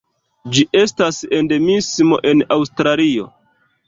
[0.53, 3.29] Ĝi estas endemismo en Aŭstralio.